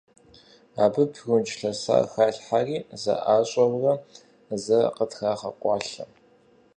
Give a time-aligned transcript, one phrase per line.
[0.83, 3.93] Абы прунж лъэсар халъхьэри, зэӀащӀэурэ,
[4.63, 6.05] зэ къытрагъэкъуалъэ.